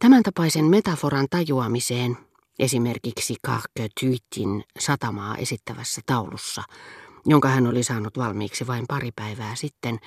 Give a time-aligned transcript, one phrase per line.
[0.00, 2.16] Tämän tapaisen metaforan tajuamiseen,
[2.58, 6.62] esimerkiksi Karke Tyytin satamaa esittävässä taulussa,
[7.26, 9.98] jonka hän oli saanut valmiiksi vain pari päivää sitten,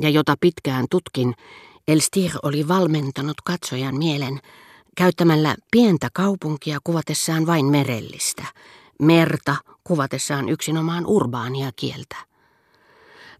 [0.00, 1.34] ja jota pitkään tutkin,
[1.88, 4.40] Elstir oli valmentanut katsojan mielen
[4.96, 8.44] käyttämällä pientä kaupunkia kuvatessaan vain merellistä,
[9.02, 12.16] merta kuvatessaan yksinomaan urbaania kieltä.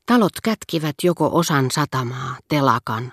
[0.07, 3.13] Talot kätkivät joko osan satamaa, telakan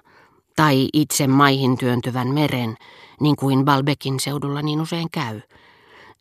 [0.55, 2.77] tai itse maihin työntyvän meren,
[3.21, 5.41] niin kuin Balbekin seudulla niin usein käy,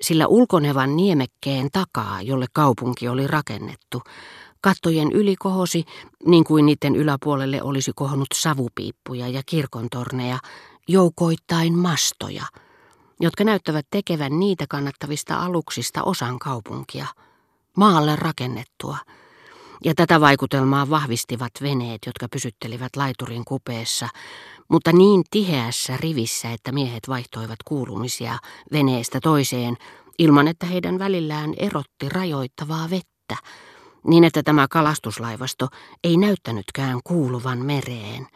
[0.01, 4.03] sillä ulkonevan niemekkeen takaa, jolle kaupunki oli rakennettu,
[4.61, 5.85] kattojen yli kohosi,
[6.27, 10.39] niin kuin niiden yläpuolelle olisi kohonnut savupiippuja ja kirkontorneja,
[10.89, 12.45] joukoittain mastoja,
[13.21, 17.07] jotka näyttävät tekevän niitä kannattavista aluksista osan kaupunkia,
[17.77, 18.97] maalle rakennettua–
[19.85, 24.09] ja tätä vaikutelmaa vahvistivat veneet, jotka pysyttelivät laiturin kupeessa,
[24.69, 28.39] mutta niin tiheässä rivissä, että miehet vaihtoivat kuulumisia
[28.73, 29.77] veneestä toiseen,
[30.19, 33.37] ilman että heidän välillään erotti rajoittavaa vettä,
[34.07, 35.69] niin että tämä kalastuslaivasto
[36.05, 38.27] ei näyttänytkään kuuluvan mereen,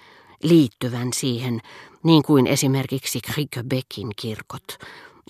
[0.42, 1.60] liittyvän siihen,
[2.02, 4.78] niin kuin esimerkiksi Krikebekin kirkot,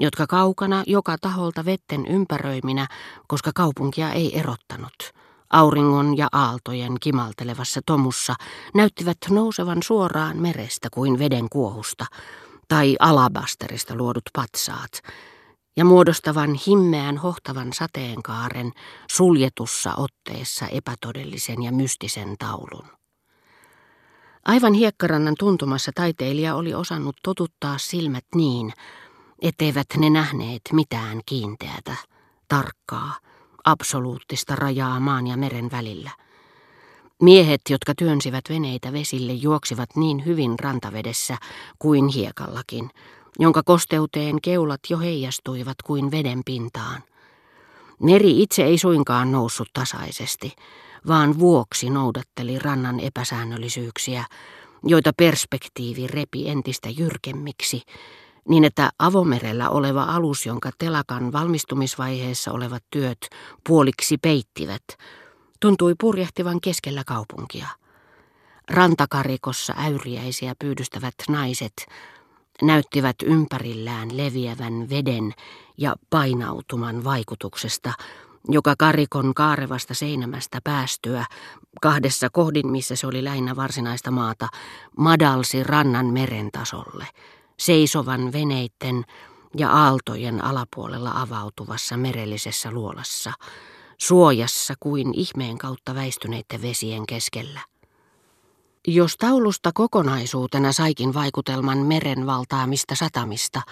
[0.00, 2.86] jotka kaukana joka taholta vetten ympäröiminä,
[3.26, 4.94] koska kaupunkia ei erottanut–
[5.50, 8.34] auringon ja aaltojen kimaltelevassa tomussa
[8.74, 12.06] näyttivät nousevan suoraan merestä kuin veden kuohusta
[12.68, 14.92] tai alabasterista luodut patsaat
[15.76, 18.72] ja muodostavan himmeän hohtavan sateenkaaren
[19.10, 22.86] suljetussa otteessa epätodellisen ja mystisen taulun.
[24.44, 28.72] Aivan hiekkarannan tuntumassa taiteilija oli osannut totuttaa silmät niin,
[29.42, 31.96] etteivät ne nähneet mitään kiinteätä,
[32.48, 33.14] tarkkaa,
[33.70, 36.10] absoluuttista rajaa maan ja meren välillä.
[37.22, 41.36] Miehet, jotka työnsivät veneitä vesille, juoksivat niin hyvin rantavedessä
[41.78, 42.90] kuin hiekallakin,
[43.38, 47.02] jonka kosteuteen keulat jo heijastuivat kuin veden pintaan.
[48.02, 50.52] Meri itse ei suinkaan noussut tasaisesti,
[51.06, 54.24] vaan vuoksi noudatteli rannan epäsäännöllisyyksiä,
[54.84, 57.82] joita perspektiivi repi entistä jyrkemmiksi,
[58.48, 63.18] niin että avomerellä oleva alus, jonka telakan valmistumisvaiheessa olevat työt
[63.66, 64.82] puoliksi peittivät,
[65.60, 67.68] tuntui purjehtivan keskellä kaupunkia.
[68.70, 71.72] Rantakarikossa äyriäisiä pyydystävät naiset
[72.62, 75.32] näyttivät ympärillään leviävän veden
[75.76, 77.92] ja painautuman vaikutuksesta,
[78.48, 81.24] joka karikon kaarevasta seinämästä päästyä,
[81.82, 84.48] kahdessa kohdin missä se oli lähinnä varsinaista maata,
[84.96, 87.06] madalsi rannan meren tasolle–
[87.58, 89.04] seisovan veneitten
[89.56, 93.32] ja aaltojen alapuolella avautuvassa merellisessä luolassa,
[93.98, 97.60] suojassa kuin ihmeen kautta väistyneiden vesien keskellä.
[98.86, 103.62] Jos taulusta kokonaisuutena saikin vaikutelman meren valtaamista satamista,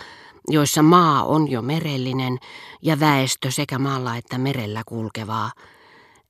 [0.49, 2.39] joissa maa on jo merellinen
[2.83, 5.53] ja väestö sekä maalla että merellä kulkevaa,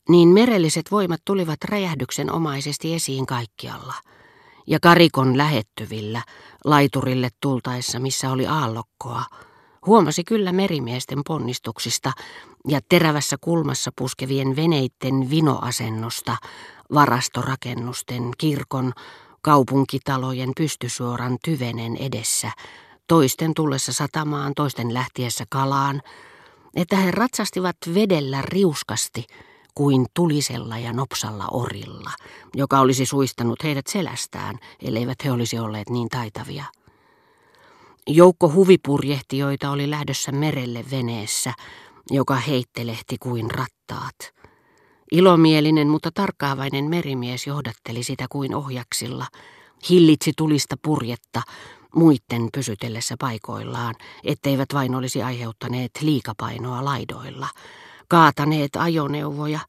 [0.08, 3.94] niin merelliset voimat tulivat räjähdyksenomaisesti esiin kaikkialla–
[4.66, 6.22] ja karikon lähettyvillä,
[6.64, 9.24] laiturille tultaessa missä oli aallokkoa,
[9.86, 12.12] huomasi kyllä merimiesten ponnistuksista
[12.68, 16.36] ja terävässä kulmassa puskevien veneitten vinoasennosta,
[16.94, 18.92] varastorakennusten, kirkon,
[19.42, 22.50] kaupunkitalojen pystysuoran tyvenen edessä,
[23.06, 26.02] toisten tullessa satamaan, toisten lähtiessä kalaan,
[26.76, 29.26] että he ratsastivat vedellä riuskasti–
[29.76, 32.10] kuin tulisella ja nopsalla orilla,
[32.54, 36.64] joka olisi suistanut heidät selästään, elleivät he olisi olleet niin taitavia.
[38.06, 41.52] Joukko huvipurjehtijoita oli lähdössä merelle veneessä,
[42.10, 44.16] joka heittelehti kuin rattaat.
[45.12, 49.26] Ilomielinen, mutta tarkkaavainen merimies johdatteli sitä kuin ohjaksilla,
[49.90, 51.42] hillitsi tulista purjetta
[51.94, 53.94] muitten pysytellessä paikoillaan,
[54.24, 57.48] etteivät vain olisi aiheuttaneet liikapainoa laidoilla–
[58.08, 59.60] kaataneet ajoneuvoja,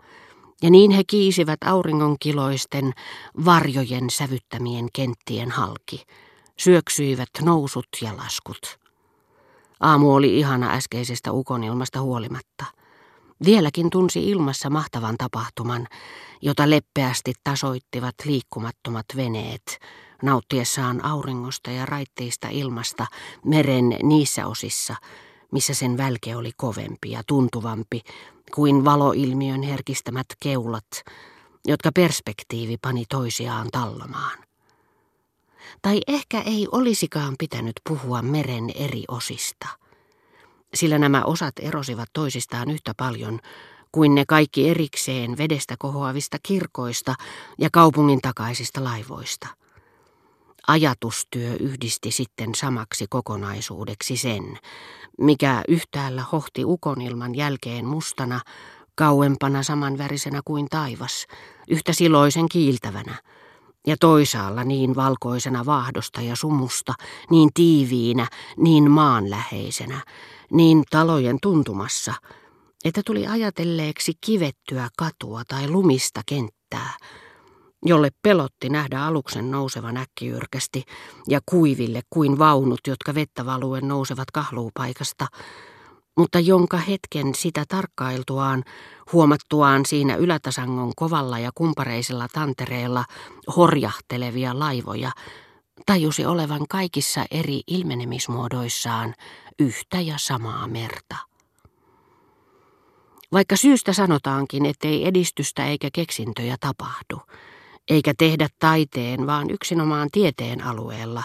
[0.61, 2.93] ja niin he kiisivät auringonkiloisten
[3.45, 6.03] varjojen sävyttämien kenttien halki,
[6.59, 8.79] syöksyivät nousut ja laskut.
[9.79, 12.65] Aamu oli ihana äskeisestä ukonilmasta huolimatta.
[13.45, 15.87] Vieläkin tunsi ilmassa mahtavan tapahtuman,
[16.41, 19.79] jota leppeästi tasoittivat liikkumattomat veneet,
[20.23, 23.05] nauttiessaan auringosta ja raitteista ilmasta
[23.45, 24.95] meren niissä osissa,
[25.51, 28.01] missä sen välke oli kovempi ja tuntuvampi
[28.55, 30.87] kuin valoilmiön herkistämät keulat,
[31.67, 34.37] jotka perspektiivi pani toisiaan tallomaan.
[35.81, 39.67] Tai ehkä ei olisikaan pitänyt puhua meren eri osista,
[40.73, 43.39] sillä nämä osat erosivat toisistaan yhtä paljon
[43.91, 47.15] kuin ne kaikki erikseen vedestä kohoavista kirkoista
[47.57, 49.47] ja kaupungin takaisista laivoista.
[50.67, 54.57] Ajatustyö yhdisti sitten samaksi kokonaisuudeksi sen,
[55.17, 58.39] mikä yhtäällä hohti ukonilman jälkeen mustana,
[58.95, 61.25] kauempana samanvärisenä kuin taivas,
[61.69, 63.15] yhtä siloisen kiiltävänä,
[63.87, 66.93] ja toisaalla niin valkoisena vaahdosta ja sumusta,
[67.29, 68.27] niin tiiviinä,
[68.57, 70.01] niin maanläheisenä,
[70.51, 72.13] niin talojen tuntumassa,
[72.85, 76.97] että tuli ajatelleeksi kivettyä katua tai lumista kenttää,
[77.85, 80.83] jolle pelotti nähdä aluksen nousevan äkkiyrkästi
[81.27, 85.27] ja kuiville kuin vaunut, jotka vettä valuen nousevat kahluupaikasta,
[86.17, 88.63] mutta jonka hetken sitä tarkkailtuaan,
[89.13, 93.05] huomattuaan siinä ylätasangon kovalla ja kumpareisella tantereella
[93.55, 95.11] horjahtelevia laivoja,
[95.85, 99.13] tajusi olevan kaikissa eri ilmenemismuodoissaan
[99.59, 101.15] yhtä ja samaa merta.
[103.31, 107.21] Vaikka syystä sanotaankin, ettei edistystä eikä keksintöjä tapahdu,
[107.89, 111.23] eikä tehdä taiteen, vaan yksinomaan tieteen alueella,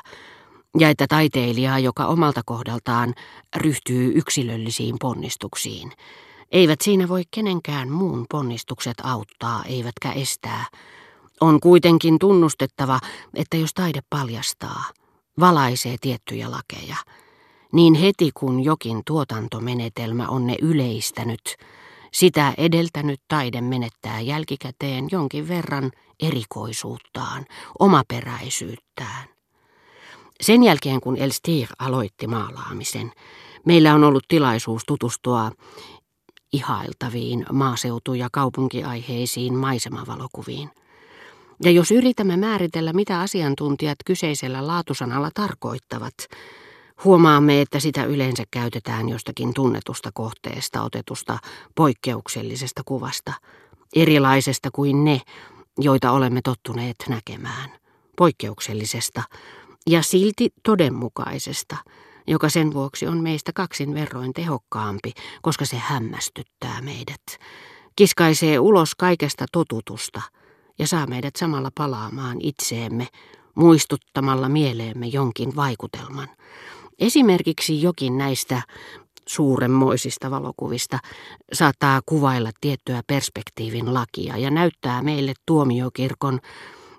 [0.78, 3.14] ja että taiteilijaa, joka omalta kohdaltaan
[3.56, 5.92] ryhtyy yksilöllisiin ponnistuksiin,
[6.52, 10.66] eivät siinä voi kenenkään muun ponnistukset auttaa eivätkä estää.
[11.40, 13.00] On kuitenkin tunnustettava,
[13.34, 14.84] että jos taide paljastaa,
[15.40, 16.96] valaisee tiettyjä lakeja,
[17.72, 21.56] niin heti kun jokin tuotantomenetelmä on ne yleistänyt,
[22.12, 25.90] sitä edeltänyt taide menettää jälkikäteen jonkin verran
[26.22, 27.44] erikoisuuttaan,
[27.78, 29.28] omaperäisyyttään.
[30.40, 33.12] Sen jälkeen kun Elstir aloitti maalaamisen,
[33.66, 35.52] meillä on ollut tilaisuus tutustua
[36.52, 40.70] ihailtaviin maaseutu- ja kaupunkiaiheisiin maisemavalokuviin.
[41.64, 46.14] Ja jos yritämme määritellä, mitä asiantuntijat kyseisellä laatusanalla tarkoittavat,
[47.04, 51.38] huomaamme, että sitä yleensä käytetään jostakin tunnetusta kohteesta otetusta
[51.74, 53.32] poikkeuksellisesta kuvasta,
[53.96, 55.20] erilaisesta kuin ne,
[55.78, 57.70] joita olemme tottuneet näkemään.
[58.16, 59.22] Poikkeuksellisesta
[59.86, 61.76] ja silti todenmukaisesta,
[62.26, 65.12] joka sen vuoksi on meistä kaksin verroin tehokkaampi,
[65.42, 67.22] koska se hämmästyttää meidät,
[67.96, 70.22] kiskaisee ulos kaikesta totutusta
[70.78, 73.08] ja saa meidät samalla palaamaan itseemme,
[73.54, 76.28] muistuttamalla mieleemme jonkin vaikutelman.
[76.98, 78.62] Esimerkiksi jokin näistä
[79.26, 80.98] suuremmoisista valokuvista
[81.52, 86.40] saattaa kuvailla tiettyä perspektiivin lakia ja näyttää meille tuomiokirkon,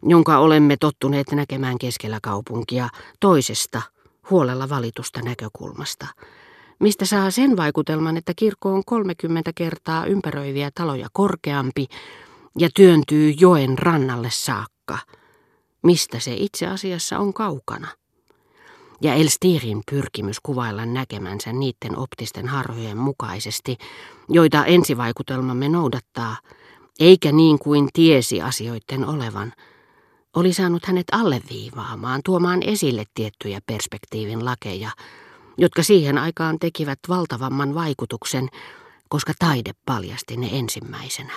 [0.03, 3.81] jonka olemme tottuneet näkemään keskellä kaupunkia toisesta
[4.29, 6.07] huolella valitusta näkökulmasta,
[6.79, 11.87] mistä saa sen vaikutelman, että kirkko on 30 kertaa ympäröiviä taloja korkeampi
[12.59, 14.97] ja työntyy joen rannalle saakka,
[15.83, 17.87] mistä se itse asiassa on kaukana
[19.03, 23.77] ja Elstirin pyrkimys kuvailla näkemänsä niiden optisten harhojen mukaisesti,
[24.29, 26.38] joita ensivaikutelmamme noudattaa,
[27.00, 29.53] eikä niin kuin tiesi asioiden olevan,
[30.35, 34.91] oli saanut hänet alleviivaamaan, tuomaan esille tiettyjä perspektiivin lakeja,
[35.57, 38.50] jotka siihen aikaan tekivät valtavamman vaikutuksen,
[39.09, 41.33] koska taide paljasti ne ensimmäisenä.